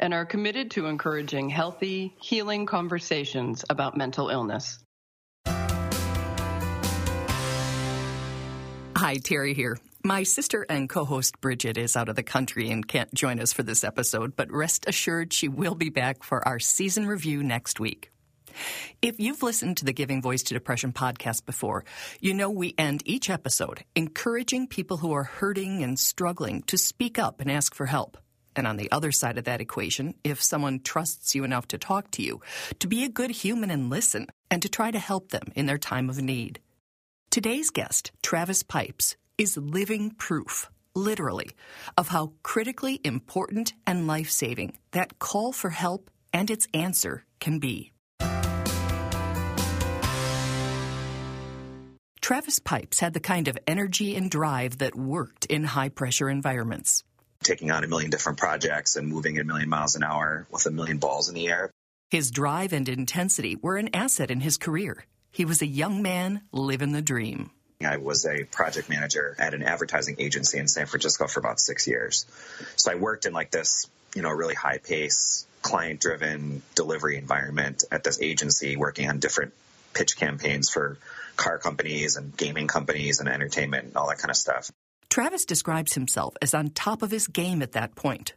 and 0.00 0.12
are 0.12 0.26
committed 0.26 0.72
to 0.72 0.86
encouraging 0.86 1.48
healthy, 1.48 2.16
healing 2.20 2.66
conversations 2.66 3.64
about 3.70 3.96
mental 3.96 4.30
illness. 4.30 4.80
Hi, 8.96 9.16
Terry 9.16 9.54
here. 9.54 9.78
My 10.02 10.24
sister 10.24 10.66
and 10.68 10.88
co 10.88 11.04
host 11.04 11.40
Bridget 11.40 11.78
is 11.78 11.96
out 11.96 12.08
of 12.08 12.16
the 12.16 12.22
country 12.22 12.70
and 12.70 12.86
can't 12.86 13.12
join 13.14 13.38
us 13.38 13.52
for 13.52 13.62
this 13.62 13.84
episode, 13.84 14.34
but 14.34 14.50
rest 14.50 14.86
assured 14.88 15.32
she 15.32 15.48
will 15.48 15.74
be 15.74 15.90
back 15.90 16.22
for 16.22 16.46
our 16.46 16.58
season 16.58 17.06
review 17.06 17.42
next 17.42 17.78
week. 17.78 18.10
If 19.00 19.20
you've 19.20 19.42
listened 19.42 19.76
to 19.78 19.84
the 19.84 19.92
Giving 19.92 20.22
Voice 20.22 20.42
to 20.44 20.54
Depression 20.54 20.92
podcast 20.92 21.46
before, 21.46 21.84
you 22.20 22.34
know 22.34 22.50
we 22.50 22.74
end 22.76 23.02
each 23.04 23.30
episode 23.30 23.84
encouraging 23.94 24.66
people 24.66 24.98
who 24.98 25.12
are 25.12 25.24
hurting 25.24 25.82
and 25.82 25.98
struggling 25.98 26.62
to 26.62 26.76
speak 26.76 27.18
up 27.18 27.40
and 27.40 27.50
ask 27.50 27.74
for 27.74 27.86
help. 27.86 28.18
And 28.60 28.68
on 28.68 28.76
the 28.76 28.92
other 28.92 29.10
side 29.10 29.38
of 29.38 29.44
that 29.44 29.62
equation, 29.62 30.12
if 30.22 30.42
someone 30.42 30.80
trusts 30.80 31.34
you 31.34 31.44
enough 31.44 31.66
to 31.68 31.78
talk 31.78 32.10
to 32.10 32.22
you, 32.22 32.42
to 32.80 32.86
be 32.86 33.04
a 33.04 33.08
good 33.08 33.30
human 33.30 33.70
and 33.70 33.88
listen, 33.88 34.26
and 34.50 34.60
to 34.60 34.68
try 34.68 34.90
to 34.90 34.98
help 34.98 35.30
them 35.30 35.50
in 35.56 35.64
their 35.64 35.78
time 35.78 36.10
of 36.10 36.20
need. 36.20 36.60
Today's 37.30 37.70
guest, 37.70 38.12
Travis 38.22 38.62
Pipes, 38.62 39.16
is 39.38 39.56
living 39.56 40.10
proof, 40.10 40.70
literally, 40.94 41.52
of 41.96 42.08
how 42.08 42.32
critically 42.42 43.00
important 43.02 43.72
and 43.86 44.06
life 44.06 44.28
saving 44.28 44.76
that 44.90 45.18
call 45.18 45.52
for 45.52 45.70
help 45.70 46.10
and 46.30 46.50
its 46.50 46.68
answer 46.74 47.24
can 47.38 47.60
be. 47.60 47.92
Travis 52.20 52.58
Pipes 52.58 53.00
had 53.00 53.14
the 53.14 53.20
kind 53.20 53.48
of 53.48 53.56
energy 53.66 54.14
and 54.14 54.30
drive 54.30 54.76
that 54.78 54.94
worked 54.94 55.46
in 55.46 55.64
high 55.64 55.88
pressure 55.88 56.28
environments. 56.28 57.02
Taking 57.42 57.70
on 57.70 57.84
a 57.84 57.86
million 57.86 58.10
different 58.10 58.38
projects 58.38 58.96
and 58.96 59.08
moving 59.08 59.38
a 59.38 59.44
million 59.44 59.68
miles 59.68 59.96
an 59.96 60.04
hour 60.04 60.46
with 60.50 60.66
a 60.66 60.70
million 60.70 60.98
balls 60.98 61.28
in 61.28 61.34
the 61.34 61.48
air. 61.48 61.70
His 62.10 62.30
drive 62.30 62.72
and 62.72 62.88
intensity 62.88 63.56
were 63.56 63.76
an 63.76 63.94
asset 63.94 64.30
in 64.30 64.40
his 64.40 64.58
career. 64.58 65.04
He 65.30 65.44
was 65.44 65.62
a 65.62 65.66
young 65.66 66.02
man 66.02 66.42
living 66.52 66.92
the 66.92 67.02
dream. 67.02 67.50
I 67.82 67.96
was 67.96 68.26
a 68.26 68.44
project 68.44 68.90
manager 68.90 69.34
at 69.38 69.54
an 69.54 69.62
advertising 69.62 70.16
agency 70.18 70.58
in 70.58 70.68
San 70.68 70.84
Francisco 70.86 71.26
for 71.28 71.40
about 71.40 71.60
six 71.60 71.86
years. 71.86 72.26
So 72.76 72.92
I 72.92 72.96
worked 72.96 73.24
in 73.24 73.32
like 73.32 73.50
this, 73.50 73.88
you 74.14 74.20
know, 74.20 74.30
really 74.30 74.54
high 74.54 74.78
pace, 74.78 75.46
client 75.62 76.00
driven 76.00 76.62
delivery 76.74 77.16
environment 77.16 77.84
at 77.90 78.04
this 78.04 78.20
agency 78.20 78.76
working 78.76 79.08
on 79.08 79.18
different 79.18 79.54
pitch 79.94 80.16
campaigns 80.18 80.68
for 80.68 80.98
car 81.36 81.58
companies 81.58 82.16
and 82.16 82.36
gaming 82.36 82.66
companies 82.66 83.20
and 83.20 83.28
entertainment 83.30 83.86
and 83.86 83.96
all 83.96 84.08
that 84.08 84.18
kind 84.18 84.30
of 84.30 84.36
stuff. 84.36 84.70
Travis 85.10 85.44
describes 85.44 85.94
himself 85.94 86.34
as 86.40 86.54
on 86.54 86.70
top 86.70 87.02
of 87.02 87.10
his 87.10 87.26
game 87.26 87.62
at 87.62 87.72
that 87.72 87.96
point. 87.96 88.34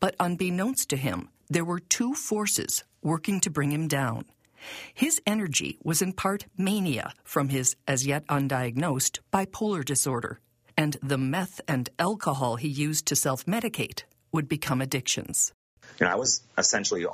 But 0.00 0.14
unbeknownst 0.20 0.90
to 0.90 0.96
him, 0.96 1.30
there 1.48 1.64
were 1.64 1.80
two 1.80 2.14
forces 2.14 2.84
working 3.02 3.40
to 3.40 3.50
bring 3.50 3.72
him 3.72 3.88
down. 3.88 4.26
His 4.92 5.20
energy 5.26 5.78
was 5.82 6.02
in 6.02 6.12
part 6.12 6.44
mania 6.58 7.14
from 7.24 7.48
his 7.48 7.74
as 7.88 8.06
yet 8.06 8.26
undiagnosed 8.26 9.20
bipolar 9.32 9.82
disorder, 9.82 10.40
and 10.76 10.98
the 11.02 11.16
meth 11.16 11.62
and 11.66 11.88
alcohol 11.98 12.56
he 12.56 12.68
used 12.68 13.06
to 13.06 13.16
self 13.16 13.46
medicate 13.46 14.02
would 14.30 14.46
become 14.46 14.82
addictions. 14.82 15.54
You 15.98 16.06
know, 16.06 16.12
I 16.12 16.16
was 16.16 16.42
essentially 16.58 17.06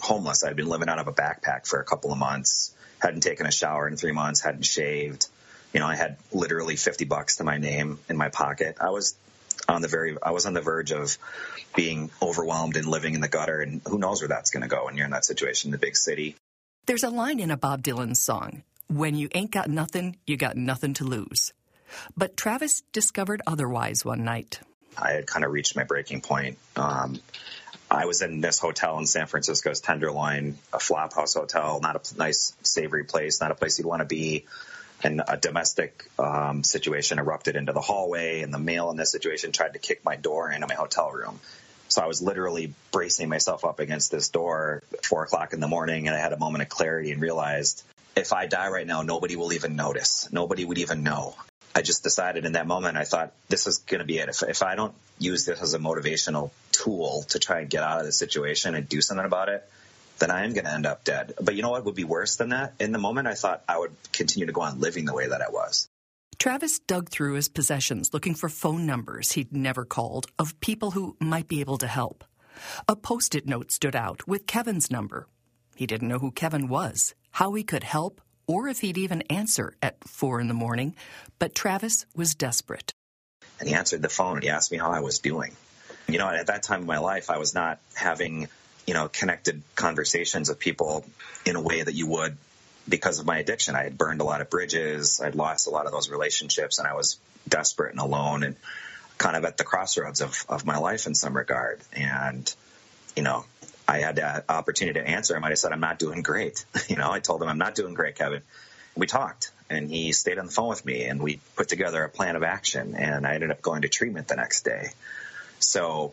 homeless. 0.00 0.44
I'd 0.44 0.54
been 0.54 0.68
living 0.68 0.90
out 0.90 0.98
of 0.98 1.08
a 1.08 1.12
backpack 1.12 1.66
for 1.66 1.80
a 1.80 1.84
couple 1.84 2.12
of 2.12 2.18
months 2.18 2.74
hadn't 3.00 3.22
taken 3.22 3.46
a 3.46 3.52
shower 3.52 3.88
in 3.88 3.96
three 3.96 4.12
months, 4.12 4.40
hadn't 4.40 4.64
shaved. 4.64 5.28
You 5.72 5.80
know, 5.80 5.86
I 5.86 5.94
had 5.94 6.16
literally 6.32 6.76
50 6.76 7.04
bucks 7.04 7.36
to 7.36 7.44
my 7.44 7.58
name 7.58 7.98
in 8.08 8.16
my 8.16 8.28
pocket. 8.28 8.76
I 8.80 8.90
was 8.90 9.14
on 9.68 9.82
the 9.82 9.88
very, 9.88 10.16
I 10.22 10.32
was 10.32 10.46
on 10.46 10.54
the 10.54 10.60
verge 10.60 10.92
of 10.92 11.16
being 11.76 12.10
overwhelmed 12.20 12.76
and 12.76 12.86
living 12.86 13.14
in 13.14 13.20
the 13.20 13.28
gutter. 13.28 13.60
And 13.60 13.80
who 13.86 13.98
knows 13.98 14.20
where 14.20 14.28
that's 14.28 14.50
going 14.50 14.62
to 14.62 14.68
go 14.68 14.86
when 14.86 14.96
you're 14.96 15.04
in 15.04 15.12
that 15.12 15.24
situation 15.24 15.68
in 15.68 15.72
the 15.72 15.78
big 15.78 15.96
city. 15.96 16.36
There's 16.86 17.04
a 17.04 17.10
line 17.10 17.40
in 17.40 17.50
a 17.50 17.56
Bob 17.56 17.82
Dylan 17.82 18.16
song 18.16 18.64
When 18.88 19.14
you 19.14 19.28
ain't 19.32 19.52
got 19.52 19.68
nothing, 19.68 20.16
you 20.26 20.36
got 20.36 20.56
nothing 20.56 20.94
to 20.94 21.04
lose. 21.04 21.52
But 22.16 22.36
Travis 22.36 22.82
discovered 22.92 23.42
otherwise 23.46 24.04
one 24.04 24.24
night. 24.24 24.60
I 24.96 25.12
had 25.12 25.26
kind 25.26 25.44
of 25.44 25.52
reached 25.52 25.76
my 25.76 25.84
breaking 25.84 26.20
point. 26.20 26.58
Um, 26.76 27.20
I 27.90 28.06
was 28.06 28.22
in 28.22 28.40
this 28.40 28.58
hotel 28.58 28.98
in 28.98 29.06
San 29.06 29.26
Francisco's 29.26 29.80
Tenderloin, 29.80 30.56
a 30.72 30.78
flop 30.78 31.14
house 31.14 31.34
hotel, 31.34 31.80
not 31.80 32.12
a 32.12 32.18
nice, 32.18 32.54
savory 32.62 33.04
place, 33.04 33.40
not 33.40 33.50
a 33.50 33.54
place 33.54 33.78
you'd 33.78 33.86
want 33.86 34.00
to 34.00 34.06
be. 34.06 34.46
And 35.02 35.22
a 35.26 35.36
domestic 35.36 36.10
um, 36.18 36.62
situation 36.62 37.18
erupted 37.18 37.56
into 37.56 37.72
the 37.72 37.80
hallway, 37.80 38.42
and 38.42 38.52
the 38.52 38.58
male 38.58 38.90
in 38.90 38.96
this 38.96 39.10
situation 39.10 39.52
tried 39.52 39.72
to 39.72 39.78
kick 39.78 40.04
my 40.04 40.16
door 40.16 40.50
into 40.50 40.66
my 40.66 40.74
hotel 40.74 41.10
room. 41.10 41.40
So 41.88 42.02
I 42.02 42.06
was 42.06 42.22
literally 42.22 42.74
bracing 42.92 43.28
myself 43.28 43.64
up 43.64 43.80
against 43.80 44.10
this 44.10 44.28
door 44.28 44.82
at 44.92 45.04
four 45.04 45.24
o'clock 45.24 45.52
in 45.54 45.60
the 45.60 45.68
morning, 45.68 46.06
and 46.06 46.16
I 46.16 46.20
had 46.20 46.32
a 46.32 46.38
moment 46.38 46.62
of 46.62 46.68
clarity 46.68 47.12
and 47.12 47.20
realized 47.20 47.82
if 48.14 48.32
I 48.32 48.46
die 48.46 48.68
right 48.68 48.86
now, 48.86 49.02
nobody 49.02 49.36
will 49.36 49.52
even 49.52 49.76
notice. 49.76 50.28
Nobody 50.30 50.64
would 50.64 50.78
even 50.78 51.02
know. 51.02 51.34
I 51.74 51.82
just 51.82 52.02
decided 52.02 52.44
in 52.44 52.52
that 52.52 52.66
moment, 52.66 52.96
I 52.96 53.04
thought 53.04 53.32
this 53.48 53.66
is 53.66 53.78
going 53.78 54.00
to 54.00 54.04
be 54.04 54.18
it. 54.18 54.28
If, 54.28 54.42
if 54.42 54.62
I 54.62 54.74
don't 54.74 54.94
use 55.18 55.46
this 55.46 55.60
as 55.62 55.74
a 55.74 55.78
motivational 55.78 56.50
tool 56.72 57.24
to 57.28 57.38
try 57.38 57.60
and 57.60 57.70
get 57.70 57.82
out 57.82 58.00
of 58.00 58.06
the 58.06 58.12
situation 58.12 58.74
and 58.74 58.88
do 58.88 59.00
something 59.00 59.24
about 59.24 59.48
it, 59.48 59.68
then 60.20 60.30
I 60.30 60.44
am 60.44 60.52
going 60.52 60.64
to 60.64 60.72
end 60.72 60.86
up 60.86 61.04
dead. 61.04 61.34
But 61.40 61.54
you 61.54 61.62
know 61.62 61.70
what 61.70 61.84
would 61.84 61.94
be 61.94 62.04
worse 62.04 62.36
than 62.36 62.50
that? 62.50 62.74
In 62.78 62.92
the 62.92 62.98
moment, 62.98 63.26
I 63.26 63.34
thought 63.34 63.64
I 63.68 63.78
would 63.78 63.94
continue 64.12 64.46
to 64.46 64.52
go 64.52 64.60
on 64.60 64.80
living 64.80 65.04
the 65.04 65.14
way 65.14 65.26
that 65.26 65.42
I 65.42 65.50
was. 65.50 65.88
Travis 66.38 66.78
dug 66.78 67.10
through 67.10 67.34
his 67.34 67.48
possessions 67.48 68.14
looking 68.14 68.34
for 68.34 68.48
phone 68.48 68.86
numbers 68.86 69.32
he'd 69.32 69.52
never 69.52 69.84
called 69.84 70.26
of 70.38 70.58
people 70.60 70.92
who 70.92 71.16
might 71.20 71.48
be 71.48 71.60
able 71.60 71.76
to 71.78 71.86
help. 71.86 72.24
A 72.88 72.96
post 72.96 73.34
it 73.34 73.46
note 73.46 73.70
stood 73.70 73.96
out 73.96 74.26
with 74.26 74.46
Kevin's 74.46 74.90
number. 74.90 75.26
He 75.76 75.86
didn't 75.86 76.08
know 76.08 76.18
who 76.18 76.30
Kevin 76.30 76.68
was, 76.68 77.14
how 77.32 77.52
he 77.54 77.62
could 77.62 77.84
help, 77.84 78.20
or 78.46 78.68
if 78.68 78.80
he'd 78.80 78.98
even 78.98 79.22
answer 79.22 79.74
at 79.82 80.02
four 80.08 80.40
in 80.40 80.48
the 80.48 80.54
morning, 80.54 80.96
but 81.38 81.54
Travis 81.54 82.06
was 82.16 82.34
desperate. 82.34 82.92
And 83.58 83.68
he 83.68 83.74
answered 83.74 84.02
the 84.02 84.08
phone 84.08 84.36
and 84.36 84.42
he 84.42 84.48
asked 84.48 84.72
me 84.72 84.78
how 84.78 84.90
I 84.90 85.00
was 85.00 85.18
doing. 85.18 85.54
You 86.08 86.18
know, 86.18 86.28
at 86.28 86.48
that 86.48 86.62
time 86.62 86.80
in 86.80 86.86
my 86.86 86.98
life, 86.98 87.30
I 87.30 87.38
was 87.38 87.54
not 87.54 87.78
having, 87.94 88.48
you 88.90 88.94
know, 88.94 89.06
connected 89.06 89.62
conversations 89.76 90.48
with 90.48 90.58
people 90.58 91.04
in 91.46 91.54
a 91.54 91.60
way 91.60 91.80
that 91.80 91.94
you 91.94 92.08
would 92.08 92.36
because 92.88 93.20
of 93.20 93.24
my 93.24 93.38
addiction. 93.38 93.76
I 93.76 93.84
had 93.84 93.96
burned 93.96 94.20
a 94.20 94.24
lot 94.24 94.40
of 94.40 94.50
bridges, 94.50 95.20
I'd 95.20 95.36
lost 95.36 95.68
a 95.68 95.70
lot 95.70 95.86
of 95.86 95.92
those 95.92 96.10
relationships, 96.10 96.80
and 96.80 96.88
I 96.88 96.94
was 96.94 97.16
desperate 97.48 97.92
and 97.92 98.00
alone 98.00 98.42
and 98.42 98.56
kind 99.16 99.36
of 99.36 99.44
at 99.44 99.56
the 99.58 99.62
crossroads 99.62 100.20
of, 100.20 100.44
of 100.48 100.66
my 100.66 100.78
life 100.78 101.06
in 101.06 101.14
some 101.14 101.36
regard. 101.36 101.80
And, 101.92 102.52
you 103.14 103.22
know, 103.22 103.44
I 103.86 103.98
had 103.98 104.16
that 104.16 104.46
opportunity 104.48 104.98
to 104.98 105.06
answer 105.06 105.36
him. 105.36 105.44
I 105.44 105.54
said, 105.54 105.70
I'm 105.70 105.78
not 105.78 106.00
doing 106.00 106.22
great. 106.22 106.64
You 106.88 106.96
know, 106.96 107.12
I 107.12 107.20
told 107.20 107.40
him, 107.40 107.48
I'm 107.48 107.58
not 107.58 107.76
doing 107.76 107.94
great, 107.94 108.16
Kevin. 108.16 108.42
We 108.96 109.06
talked 109.06 109.52
and 109.68 109.88
he 109.88 110.10
stayed 110.10 110.40
on 110.40 110.46
the 110.46 110.52
phone 110.52 110.68
with 110.70 110.84
me 110.84 111.04
and 111.04 111.22
we 111.22 111.38
put 111.54 111.68
together 111.68 112.02
a 112.02 112.08
plan 112.08 112.34
of 112.34 112.42
action 112.42 112.96
and 112.96 113.24
I 113.24 113.34
ended 113.34 113.52
up 113.52 113.62
going 113.62 113.82
to 113.82 113.88
treatment 113.88 114.26
the 114.26 114.34
next 114.34 114.64
day. 114.64 114.88
So 115.60 116.12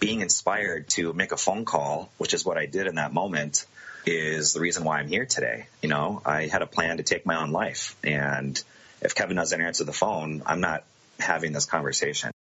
being 0.00 0.20
inspired 0.20 0.88
to 0.90 1.12
make 1.12 1.32
a 1.32 1.36
phone 1.36 1.64
call, 1.64 2.10
which 2.18 2.34
is 2.34 2.44
what 2.44 2.58
I 2.58 2.66
did 2.66 2.86
in 2.86 2.96
that 2.96 3.12
moment, 3.12 3.66
is 4.06 4.52
the 4.52 4.60
reason 4.60 4.84
why 4.84 4.98
I'm 4.98 5.08
here 5.08 5.26
today. 5.26 5.66
You 5.80 5.88
know, 5.88 6.22
I 6.24 6.46
had 6.46 6.62
a 6.62 6.66
plan 6.66 6.96
to 6.96 7.02
take 7.02 7.24
my 7.24 7.36
own 7.36 7.52
life. 7.52 7.96
And 8.02 8.60
if 9.00 9.14
Kevin 9.14 9.36
doesn't 9.36 9.60
answer 9.60 9.84
the 9.84 9.92
phone, 9.92 10.42
I'm 10.46 10.60
not 10.60 10.84
having 11.18 11.52
this 11.52 11.66
conversation. 11.66 12.32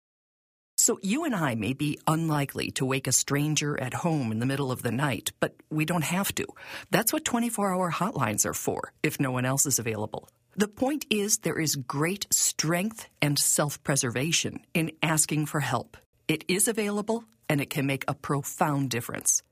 So 0.78 0.98
you 1.04 1.26
and 1.26 1.36
I 1.36 1.54
may 1.54 1.74
be 1.74 2.00
unlikely 2.08 2.72
to 2.72 2.86
wake 2.86 3.08
a 3.08 3.12
stranger 3.12 3.80
at 3.80 3.94
home 3.94 4.32
in 4.32 4.40
the 4.40 4.48
middle 4.48 4.72
of 4.72 4.82
the 4.82 4.92
night, 4.92 5.32
but 5.40 5.54
we 5.70 5.86
don't 5.86 6.04
have 6.04 6.34
to. 6.36 6.48
That's 6.90 7.14
what 7.14 7.24
24 7.24 7.74
hour 7.74 7.92
hotlines 7.92 8.48
are 8.48 8.56
for, 8.56 8.92
if 9.04 9.20
no 9.20 9.32
one 9.32 9.46
else 9.46 9.68
is 9.68 9.78
available. 9.78 10.28
The 10.56 10.68
point 10.68 11.06
is, 11.12 11.38
there 11.40 11.60
is 11.60 11.76
great 11.76 12.26
strength 12.32 13.08
and 13.22 13.38
self 13.38 13.82
preservation 13.84 14.62
in 14.74 14.92
asking 15.04 15.46
for 15.46 15.60
help. 15.60 15.98
It 16.28 16.44
is 16.48 16.68
available 16.68 17.24
and 17.50 17.62
it 17.62 17.70
can 17.70 17.86
make 17.86 18.06
a 18.08 18.14
profound 18.14 18.90
difference. 18.90 19.44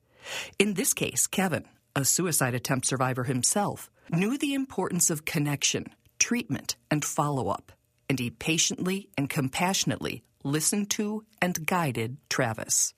In 0.58 0.74
this 0.74 0.94
case, 0.94 1.28
Kevin, 1.28 1.66
a 1.96 2.06
suicide 2.06 2.54
attempt 2.54 2.86
survivor 2.86 3.24
himself, 3.24 3.90
knew 4.12 4.38
the 4.38 4.54
importance 4.54 5.10
of 5.10 5.26
connection, 5.26 5.88
treatment, 6.20 6.76
and 6.90 7.04
follow 7.04 7.50
up, 7.50 7.72
and 8.10 8.20
he 8.20 8.30
patiently 8.30 9.10
and 9.18 9.30
compassionately 9.30 10.24
listened 10.44 10.90
to 10.92 11.26
and 11.42 11.66
guided 11.66 12.18
Travis. 12.30 12.94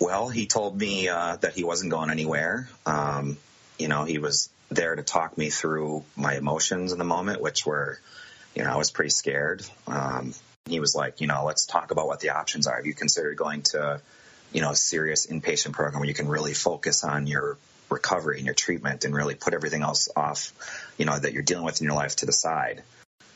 Well, 0.00 0.28
he 0.28 0.46
told 0.46 0.78
me 0.78 1.08
uh, 1.08 1.36
that 1.36 1.54
he 1.54 1.64
wasn't 1.64 1.90
going 1.90 2.10
anywhere. 2.10 2.68
Um, 2.86 3.38
You 3.78 3.88
know, 3.88 4.04
he 4.04 4.18
was 4.18 4.48
there 4.68 4.94
to 4.94 5.02
talk 5.02 5.36
me 5.36 5.50
through 5.50 6.04
my 6.14 6.36
emotions 6.36 6.92
in 6.92 6.98
the 6.98 7.04
moment, 7.04 7.40
which 7.40 7.66
were, 7.66 7.98
you 8.54 8.62
know, 8.62 8.70
I 8.70 8.76
was 8.76 8.92
pretty 8.92 9.10
scared. 9.10 9.66
Um, 9.88 10.34
he 10.66 10.80
was 10.80 10.94
like, 10.94 11.20
you 11.20 11.26
know, 11.26 11.44
let's 11.44 11.66
talk 11.66 11.90
about 11.90 12.06
what 12.06 12.20
the 12.20 12.30
options 12.30 12.66
are. 12.66 12.76
Have 12.76 12.86
you 12.86 12.94
considered 12.94 13.36
going 13.36 13.62
to, 13.62 14.00
you 14.52 14.60
know, 14.60 14.70
a 14.70 14.76
serious 14.76 15.26
inpatient 15.26 15.72
program 15.72 16.00
where 16.00 16.08
you 16.08 16.14
can 16.14 16.28
really 16.28 16.54
focus 16.54 17.04
on 17.04 17.26
your 17.26 17.58
recovery 17.90 18.38
and 18.38 18.46
your 18.46 18.54
treatment 18.54 19.04
and 19.04 19.14
really 19.14 19.34
put 19.34 19.54
everything 19.54 19.82
else 19.82 20.08
off, 20.16 20.52
you 20.98 21.04
know, 21.04 21.18
that 21.18 21.32
you're 21.32 21.42
dealing 21.42 21.64
with 21.64 21.80
in 21.80 21.86
your 21.86 21.96
life 21.96 22.16
to 22.16 22.26
the 22.26 22.32
side? 22.32 22.82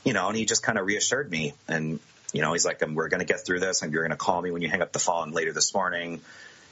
You 0.04 0.12
know, 0.12 0.28
and 0.28 0.36
he 0.36 0.44
just 0.44 0.62
kind 0.62 0.78
of 0.78 0.86
reassured 0.86 1.30
me. 1.30 1.54
And, 1.66 1.98
you 2.32 2.42
know, 2.42 2.52
he's 2.52 2.64
like, 2.64 2.82
um, 2.82 2.94
we're 2.94 3.08
going 3.08 3.20
to 3.20 3.26
get 3.26 3.44
through 3.44 3.60
this 3.60 3.82
and 3.82 3.92
you're 3.92 4.02
going 4.02 4.10
to 4.10 4.16
call 4.16 4.40
me 4.40 4.50
when 4.50 4.62
you 4.62 4.68
hang 4.68 4.82
up 4.82 4.92
the 4.92 5.00
phone 5.00 5.32
later 5.32 5.52
this 5.52 5.74
morning. 5.74 6.20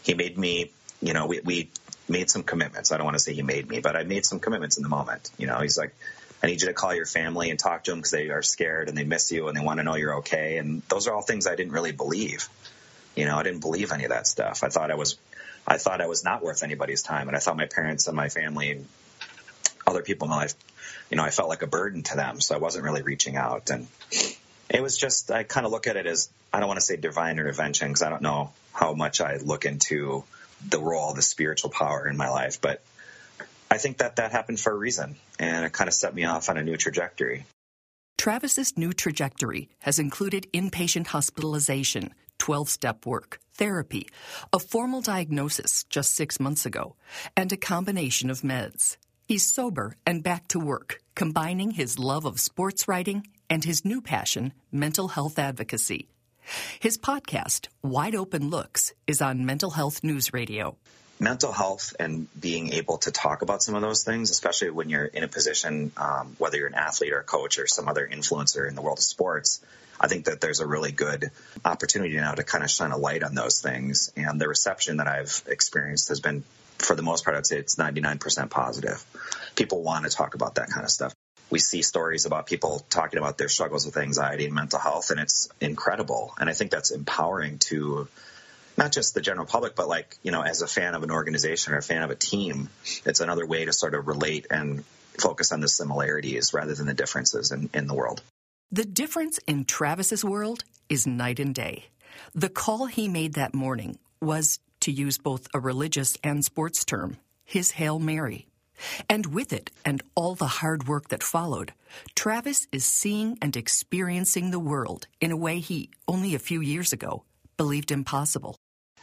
He 0.05 0.15
made 0.15 0.39
me, 0.39 0.71
you 1.03 1.15
know, 1.15 1.27
we, 1.27 1.41
we 1.41 1.71
made 2.09 2.31
some 2.31 2.45
commitments. 2.45 2.93
I 2.93 2.97
don't 2.97 3.05
want 3.05 3.17
to 3.17 3.23
say 3.23 3.35
he 3.35 3.43
made 3.43 3.69
me, 3.69 3.81
but 3.81 3.97
I 3.97 4.05
made 4.05 4.25
some 4.25 4.39
commitments 4.39 4.77
in 4.77 4.83
the 4.83 4.89
moment. 4.89 5.31
You 5.37 5.49
know, 5.49 5.59
he's 5.59 5.77
like, 5.77 5.95
I 6.45 6.47
need 6.47 6.61
you 6.61 6.69
to 6.69 6.75
call 6.75 6.95
your 6.95 7.07
family 7.07 7.49
and 7.49 7.59
talk 7.59 7.85
to 7.85 7.91
them 7.91 8.01
because 8.01 8.11
they 8.11 8.29
are 8.29 8.43
scared 8.43 8.91
and 8.91 8.99
they 8.99 9.05
miss 9.05 9.33
you 9.33 9.49
and 9.49 9.57
they 9.57 9.65
want 9.65 9.79
to 9.79 9.83
know 9.83 9.95
you're 9.95 10.17
okay. 10.17 10.59
And 10.59 10.83
those 10.91 11.09
are 11.09 11.15
all 11.15 11.23
things 11.23 11.47
I 11.47 11.55
didn't 11.55 11.73
really 11.73 11.93
believe. 11.93 12.51
You 13.17 13.25
know, 13.25 13.39
I 13.39 13.43
didn't 13.43 13.61
believe 13.61 13.93
any 13.93 14.05
of 14.05 14.11
that 14.11 14.27
stuff. 14.27 14.63
I 14.63 14.69
thought 14.69 14.91
I 14.91 14.95
was, 14.95 15.17
I 15.67 15.79
thought 15.79 16.03
I 16.03 16.07
was 16.07 16.23
not 16.23 16.43
worth 16.43 16.63
anybody's 16.63 17.03
time, 17.03 17.29
and 17.29 17.37
I 17.37 17.41
thought 17.41 17.57
my 17.57 17.65
parents 17.65 18.09
and 18.09 18.15
my 18.15 18.29
family 18.29 18.73
and 18.73 18.87
other 19.87 20.03
people 20.03 20.27
in 20.27 20.33
my 20.33 20.37
life, 20.37 20.55
you 21.09 21.17
know, 21.17 21.25
I 21.25 21.31
felt 21.31 21.49
like 21.49 21.63
a 21.63 21.67
burden 21.67 22.03
to 22.03 22.17
them. 22.17 22.43
So 22.43 22.55
I 22.55 22.59
wasn't 22.59 22.85
really 22.85 23.01
reaching 23.01 23.37
out, 23.37 23.71
and 23.71 23.87
it 24.69 24.83
was 24.83 24.99
just 24.99 25.31
I 25.31 25.45
kind 25.45 25.65
of 25.65 25.73
look 25.73 25.87
at 25.87 25.97
it 25.97 26.05
as 26.05 26.29
I 26.53 26.61
don't 26.61 26.69
want 26.69 26.79
to 26.79 26.85
say 26.85 26.97
divine 26.97 27.39
intervention 27.39 27.89
because 27.89 28.03
I 28.03 28.11
don't 28.11 28.21
know 28.21 28.53
how 28.75 28.93
much 28.93 29.23
I 29.23 29.37
look 29.37 29.65
into 29.65 30.25
the 30.69 30.79
role, 30.79 31.09
of 31.09 31.17
the 31.17 31.23
spiritual 31.23 31.71
power 31.71 32.07
in 32.07 32.19
my 32.19 32.29
life, 32.29 32.61
but 32.61 32.83
I 33.75 33.79
think 33.79 33.99
that 33.99 34.17
that 34.17 34.31
happened 34.31 34.61
for 34.61 34.73
a 34.73 34.77
reason, 34.77 35.17
and 35.37 35.67
it 35.67 35.73
kind 35.73 35.89
of 35.89 35.95
set 35.95 36.15
me 36.15 36.23
off 36.23 36.49
on 36.49 36.57
a 36.57 36.63
new 36.63 36.77
trajectory. 36.77 37.45
Travis's 38.17 38.79
new 38.79 38.93
trajectory 38.93 39.69
has 39.81 39.99
included 39.99 40.47
inpatient 40.53 41.09
hospitalization, 41.09 42.15
12 42.39 42.69
step 42.69 43.05
work, 43.05 43.41
therapy, 43.55 44.07
a 44.53 44.61
formal 44.61 45.01
diagnosis 45.01 45.83
just 45.91 46.15
six 46.15 46.39
months 46.39 46.65
ago, 46.65 46.95
and 47.37 47.53
a 47.53 47.57
combination 47.57 48.31
of 48.31 48.43
meds. 48.43 48.97
He's 49.27 49.53
sober 49.53 49.97
and 50.07 50.23
back 50.23 50.47
to 50.49 50.61
work, 50.61 51.01
combining 51.17 51.73
his 51.73 51.99
love 51.99 52.27
of 52.27 52.39
sports 52.39 52.87
writing 52.87 53.27
and 53.51 53.65
his 53.65 53.85
new 53.85 54.01
passion, 54.01 54.53
mental 54.71 55.09
health 55.09 55.37
advocacy. 55.37 56.09
His 56.79 56.97
podcast, 56.97 57.67
Wide 57.83 58.15
Open 58.15 58.51
Looks, 58.51 58.93
is 59.09 59.21
on 59.21 59.45
Mental 59.45 59.71
Health 59.71 60.05
News 60.05 60.33
Radio 60.33 60.77
mental 61.25 61.51
health 61.51 61.97
and 61.99 62.29
being 62.39 62.73
able 62.75 62.99
to 62.99 63.11
talk 63.11 63.43
about 63.43 63.63
some 63.63 63.75
of 63.75 63.81
those 63.83 64.05
things, 64.05 64.31
especially 64.31 64.71
when 64.71 64.91
you're 64.91 65.07
in 65.07 65.25
a 65.25 65.29
position, 65.29 65.91
um, 65.97 66.37
whether 66.39 66.59
you're 66.59 66.69
an 66.69 66.75
athlete 66.75 67.13
or 67.13 67.21
a 67.21 67.25
coach 67.25 67.59
or 67.59 67.67
some 67.67 67.89
other 67.89 68.07
influencer 68.07 68.69
in 68.69 68.75
the 68.75 68.83
world 68.83 68.99
of 68.99 69.05
sports, 69.05 69.65
I 69.99 70.07
think 70.07 70.27
that 70.27 70.41
there's 70.41 70.61
a 70.61 70.67
really 70.67 70.93
good 70.93 71.31
opportunity 71.65 72.17
now 72.17 72.33
to 72.33 72.45
kind 72.45 72.63
of 72.63 72.71
shine 72.71 72.93
a 72.93 72.99
light 72.99 73.23
on 73.23 73.35
those 73.35 73.61
things. 73.61 74.13
And 74.17 74.41
the 74.41 74.49
reception 74.49 74.99
that 74.99 75.09
I've 75.09 75.43
experienced 75.47 76.09
has 76.11 76.21
been, 76.21 76.45
for 76.79 76.95
the 76.95 77.03
most 77.03 77.25
part, 77.25 77.37
I'd 77.37 77.47
say 77.47 77.59
it's 77.59 77.77
99% 77.77 78.51
positive. 78.51 79.03
People 79.57 79.83
want 79.83 80.05
to 80.05 80.11
talk 80.11 80.35
about 80.35 80.57
that 80.57 80.69
kind 80.69 80.85
of 80.85 80.91
stuff. 80.91 81.15
We 81.51 81.59
see 81.59 81.83
stories 81.83 82.27
about 82.27 82.47
people 82.47 82.85
talking 82.91 83.19
about 83.19 83.39
their 83.39 83.49
struggles 83.49 83.87
with 83.87 83.97
anxiety 83.97 84.45
and 84.45 84.55
mental 84.55 84.79
health, 84.79 85.11
and 85.11 85.21
it's 85.21 85.49
incredible. 85.61 86.35
And 86.39 86.51
I 86.51 86.53
think 86.53 86.71
that's 86.71 86.91
empowering 86.91 87.59
to 87.71 88.09
not 88.77 88.93
just 88.93 89.15
the 89.15 89.21
general 89.21 89.47
public, 89.47 89.77
but 89.77 89.89
like, 89.89 90.17
you 90.23 90.33
know, 90.33 90.43
as 90.43 90.63
a 90.63 90.67
fan 90.67 90.95
of 90.95 91.03
an 91.03 91.11
organization 91.11 91.73
or 91.73 91.79
a 91.79 91.83
fan 91.83 92.03
of 92.03 92.11
a 92.11 92.15
team, 92.15 92.69
it's 93.05 93.21
another 93.21 93.47
way 93.47 93.65
to 93.65 93.73
sort 93.73 93.95
of 93.95 94.07
relate 94.07 94.47
and 94.51 94.85
focus 95.19 95.53
on 95.53 95.61
the 95.61 95.69
similarities 95.69 96.53
rather 96.53 96.75
than 96.75 96.87
the 96.87 96.95
differences 96.95 97.53
in, 97.53 97.71
in 97.73 97.87
the 97.87 97.95
world. 97.95 98.23
The 98.73 98.85
difference 98.85 99.39
in 99.47 99.65
Travis's 99.65 100.25
world 100.25 100.65
is 100.89 101.07
night 101.07 101.39
and 101.39 101.55
day. 101.55 101.87
The 102.35 102.49
call 102.49 102.87
he 102.87 103.09
made 103.09 103.35
that 103.35 103.55
morning 103.55 103.99
was, 104.21 104.59
to 104.81 104.91
use 104.91 105.19
both 105.19 105.47
a 105.55 105.61
religious 105.61 106.19
and 106.23 106.45
sports 106.45 106.85
term, 106.85 107.17
his 107.45 107.73
Hail 107.73 107.99
Mary. 107.99 108.49
And 109.09 109.27
with 109.27 109.53
it, 109.53 109.71
and 109.85 110.03
all 110.15 110.35
the 110.35 110.47
hard 110.47 110.89
work 110.89 111.09
that 111.09 111.23
followed, 111.23 111.73
Travis 112.15 112.67
is 112.73 112.85
seeing 112.85 113.39
and 113.41 113.57
experiencing 113.57 114.51
the 114.51 114.59
world 114.59 115.07
in 115.21 115.31
a 115.31 115.37
way 115.37 115.61
he, 115.61 115.91
only 116.09 116.35
a 116.35 116.41
few 116.41 116.61
years 116.61 116.93
ago, 116.93 117.25
believed 117.57 117.91
impossible. 117.91 118.57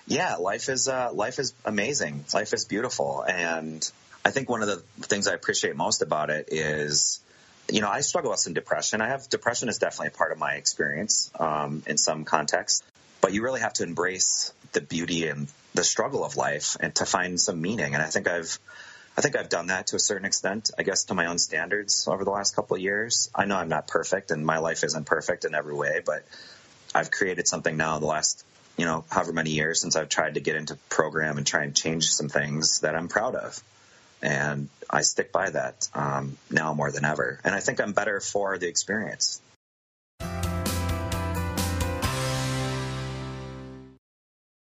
Yeah, 0.07 0.36
life 0.36 0.69
is 0.69 0.88
uh, 0.88 1.12
life 1.13 1.39
is 1.39 1.53
amazing. 1.63 2.25
Life 2.33 2.53
is 2.53 2.65
beautiful, 2.65 3.24
and 3.24 3.89
I 4.25 4.31
think 4.31 4.50
one 4.50 4.62
of 4.62 4.68
the 4.68 4.77
things 5.06 5.27
I 5.27 5.33
appreciate 5.33 5.75
most 5.75 6.01
about 6.01 6.30
it 6.30 6.50
is, 6.51 7.21
you 7.71 7.81
know, 7.81 7.89
I 7.89 8.01
struggle 8.01 8.31
with 8.31 8.39
some 8.39 8.53
depression. 8.53 9.01
I 9.01 9.07
have 9.07 9.30
depression 9.30 9.69
is 9.69 9.77
definitely 9.77 10.07
a 10.07 10.18
part 10.18 10.31
of 10.31 10.39
my 10.39 10.53
experience 10.53 11.31
um, 11.39 11.83
in 11.88 11.98
some 11.98 12.25
contexts, 12.25 12.83
but 13.21 13.33
you 13.33 13.44
really 13.44 13.62
have 13.62 13.74
to 13.74 13.83
embrace 13.83 14.54
the 14.74 14.81
beauty 14.81 15.27
and 15.27 15.47
the 15.74 15.83
struggle 15.83 16.24
of 16.24 16.36
life 16.36 16.77
and 16.80 16.94
to 16.95 17.06
find 17.06 17.39
some 17.39 17.62
meaning. 17.62 17.94
And 17.94 18.04
I 18.04 18.07
think 18.07 18.27
I've 18.27 18.59
I 19.18 19.21
think 19.21 19.36
I've 19.36 19.50
done 19.50 19.68
that 19.68 19.88
to 19.88 19.97
a 19.97 20.00
certain 20.00 20.25
extent, 20.25 20.71
I 20.80 20.83
guess 20.83 21.06
to 21.06 21.13
my 21.13 21.25
own 21.25 21.38
standards 21.38 22.07
over 22.07 22.24
the 22.24 22.30
last 22.31 22.56
couple 22.56 22.77
of 22.77 22.81
years. 22.81 23.30
I 23.36 23.45
know 23.45 23.57
I'm 23.57 23.68
not 23.68 23.88
perfect 23.88 24.31
and 24.31 24.45
my 24.45 24.59
life 24.59 24.83
isn't 24.83 25.06
perfect 25.06 25.44
in 25.44 25.54
every 25.54 25.74
way, 25.74 26.01
but 26.06 26.24
I've 26.94 27.12
created 27.12 27.48
something 27.48 27.78
now 27.78 28.00
the 28.00 28.06
last 28.06 28.44
you 28.78 28.86
know, 28.86 29.04
however 29.10 29.34
many 29.34 29.52
years 29.52 29.82
since 29.82 29.96
I've 29.96 30.10
tried 30.10 30.36
to 30.36 30.40
get 30.40 30.56
into 30.56 30.76
program 30.90 31.38
and 31.38 31.46
try 31.46 31.64
and 31.64 31.76
change 31.76 32.06
some 32.10 32.30
things 32.30 32.80
that 32.80 32.96
I'm 32.96 33.08
proud 33.08 33.36
of. 33.36 33.62
And 34.22 34.70
I 34.90 35.02
stick 35.02 35.32
by 35.32 35.50
that 35.50 35.88
um, 35.94 36.38
now 36.50 36.74
more 36.74 36.92
than 36.92 37.06
ever. 37.06 37.40
And 37.44 37.54
I 37.54 37.60
think 37.60 37.82
I'm 37.82 37.94
better 37.94 38.20
for 38.20 38.58
the 38.58 38.68
experience. 38.68 39.42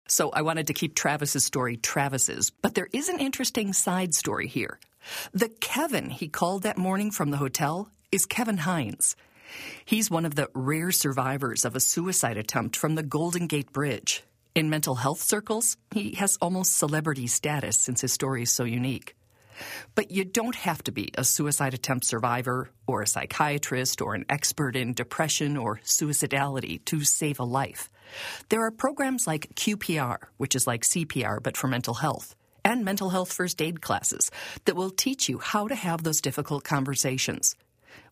So 0.08 0.30
I 0.30 0.42
wanted 0.42 0.66
to 0.66 0.74
keep 0.74 0.94
Travis's 0.94 1.44
story 1.44 1.76
Travis's, 1.76 2.50
but 2.50 2.74
there 2.74 2.88
is 2.92 3.08
an 3.08 3.20
interesting 3.20 3.72
side 3.72 4.12
story 4.12 4.48
here. 4.48 4.78
The 5.32 5.48
Kevin 5.48 6.10
he 6.10 6.28
called 6.28 6.64
that 6.64 6.76
morning 6.76 7.10
from 7.10 7.30
the 7.30 7.36
hotel 7.36 7.90
is 8.10 8.26
Kevin 8.26 8.58
Hines. 8.58 9.14
He's 9.84 10.10
one 10.10 10.24
of 10.24 10.34
the 10.34 10.48
rare 10.54 10.90
survivors 10.90 11.64
of 11.64 11.76
a 11.76 11.80
suicide 11.80 12.36
attempt 12.36 12.76
from 12.76 12.94
the 12.94 13.02
Golden 13.02 13.46
Gate 13.46 13.72
Bridge. 13.72 14.22
In 14.54 14.68
mental 14.68 14.96
health 14.96 15.22
circles, 15.22 15.76
he 15.92 16.14
has 16.16 16.36
almost 16.40 16.76
celebrity 16.76 17.26
status 17.26 17.78
since 17.78 18.00
his 18.00 18.12
story 18.12 18.42
is 18.42 18.52
so 18.52 18.64
unique. 18.64 19.14
But 19.94 20.10
you 20.10 20.24
don't 20.24 20.54
have 20.54 20.82
to 20.84 20.92
be 20.92 21.10
a 21.16 21.24
suicide 21.24 21.74
attempt 21.74 22.04
survivor 22.06 22.70
or 22.86 23.02
a 23.02 23.06
psychiatrist 23.06 24.00
or 24.00 24.14
an 24.14 24.24
expert 24.28 24.76
in 24.76 24.94
depression 24.94 25.56
or 25.56 25.80
suicidality 25.84 26.84
to 26.86 27.04
save 27.04 27.38
a 27.38 27.44
life. 27.44 27.90
There 28.48 28.64
are 28.64 28.70
programs 28.70 29.26
like 29.26 29.54
QPR, 29.54 30.18
which 30.36 30.54
is 30.54 30.66
like 30.66 30.82
CPR 30.82 31.42
but 31.42 31.56
for 31.56 31.68
mental 31.68 31.94
health, 31.94 32.34
and 32.64 32.84
mental 32.84 33.10
health 33.10 33.32
first 33.32 33.62
aid 33.62 33.80
classes 33.80 34.30
that 34.64 34.76
will 34.76 34.90
teach 34.90 35.28
you 35.28 35.38
how 35.38 35.68
to 35.68 35.74
have 35.74 36.02
those 36.02 36.20
difficult 36.20 36.64
conversations 36.64 37.54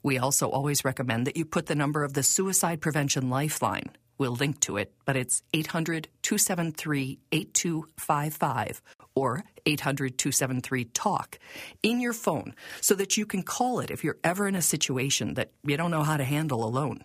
we 0.02 0.18
also 0.18 0.48
always 0.48 0.84
recommend 0.84 1.26
that 1.26 1.36
you 1.36 1.44
put 1.44 1.66
the 1.66 1.74
number 1.74 2.04
of 2.04 2.14
the 2.14 2.22
Suicide 2.22 2.80
Prevention 2.80 3.30
Lifeline. 3.30 3.90
We'll 4.18 4.34
link 4.34 4.60
to 4.60 4.76
it, 4.76 4.92
but 5.04 5.16
it's 5.16 5.42
800 5.54 6.08
273 6.22 7.20
8255 7.30 8.82
or 9.14 9.44
800 9.64 10.18
273 10.18 10.84
TALK 10.86 11.38
in 11.82 12.00
your 12.00 12.12
phone 12.12 12.54
so 12.80 12.94
that 12.94 13.16
you 13.16 13.26
can 13.26 13.42
call 13.42 13.80
it 13.80 13.90
if 13.90 14.02
you're 14.02 14.18
ever 14.24 14.48
in 14.48 14.56
a 14.56 14.62
situation 14.62 15.34
that 15.34 15.52
you 15.64 15.76
don't 15.76 15.90
know 15.90 16.02
how 16.02 16.16
to 16.16 16.24
handle 16.24 16.64
alone. 16.64 17.04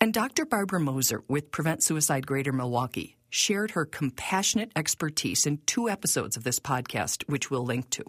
And 0.00 0.12
Dr. 0.12 0.44
Barbara 0.44 0.80
Moser 0.80 1.22
with 1.28 1.50
Prevent 1.50 1.82
Suicide 1.82 2.26
Greater 2.26 2.52
Milwaukee 2.52 3.16
shared 3.30 3.72
her 3.72 3.84
compassionate 3.84 4.72
expertise 4.76 5.46
in 5.46 5.58
two 5.66 5.88
episodes 5.88 6.36
of 6.36 6.44
this 6.44 6.60
podcast, 6.60 7.24
which 7.28 7.50
we'll 7.50 7.64
link 7.64 7.90
to. 7.90 8.04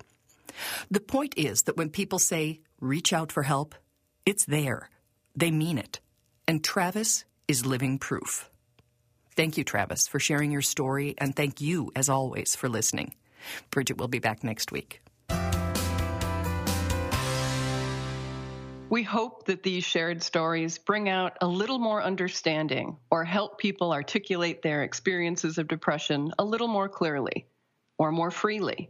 The 0.90 1.00
point 1.00 1.34
is 1.38 1.64
that 1.64 1.78
when 1.78 1.90
people 1.90 2.20
say, 2.20 2.62
reach 2.80 3.14
out 3.14 3.32
for 3.32 3.44
help, 3.44 3.76
it's 4.26 4.46
there. 4.46 4.90
They 5.36 5.52
mean 5.52 5.78
it. 5.78 6.00
And 6.48 6.64
Travis 6.64 7.26
is 7.48 7.66
living 7.66 8.00
proof. 8.00 8.50
Thank 9.36 9.58
you, 9.58 9.64
Travis, 9.64 10.08
for 10.08 10.20
sharing 10.20 10.52
your 10.52 10.62
story, 10.62 11.14
and 11.18 11.36
thank 11.36 11.62
you, 11.62 11.92
as 11.96 12.10
always, 12.10 12.56
for 12.56 12.68
listening. 12.68 13.14
Bridget 13.70 13.98
will 13.98 14.08
be 14.08 14.20
back 14.20 14.44
next 14.44 14.72
week. 14.72 15.02
We 18.90 19.04
hope 19.04 19.46
that 19.48 19.64
these 19.64 19.84
shared 19.84 20.24
stories 20.24 20.78
bring 20.78 21.10
out 21.10 21.38
a 21.42 21.48
little 21.48 21.78
more 21.78 22.02
understanding 22.02 22.98
or 23.12 23.26
help 23.26 23.58
people 23.58 23.92
articulate 23.92 24.62
their 24.62 24.84
experiences 24.84 25.58
of 25.58 25.68
depression 25.68 26.32
a 26.40 26.46
little 26.46 26.70
more 26.70 26.88
clearly 26.88 27.48
or 27.98 28.14
more 28.14 28.32
freely. 28.32 28.90